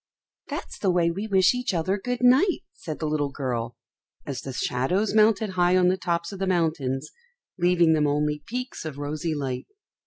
[0.49, 3.77] "That's the way we wish each other good night," said the little girl,
[4.25, 7.11] as the shadows mounted high on the tops of the mountains,
[7.59, 9.67] leaving them only peaks of rosy light.